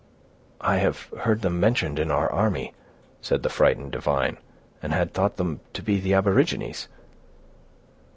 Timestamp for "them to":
5.37-5.83